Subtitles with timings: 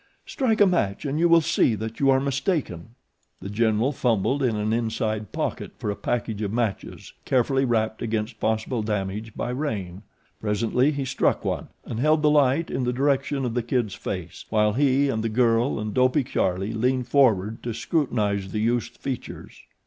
[0.25, 2.95] Strike a match and you will see that you are mistaken."
[3.39, 8.39] The General fumbled in an inside pocket for a package of matches carefully wrapped against
[8.39, 10.01] possible damage by rain.
[10.39, 14.45] Presently he struck one and held the light in the direction of The Kid's face
[14.49, 19.53] while he and the girl and Dopey Charlie leaned forward to scrutinize the youth's features.